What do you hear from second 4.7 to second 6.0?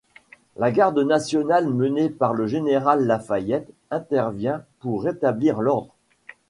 pour rétablir l'ordre.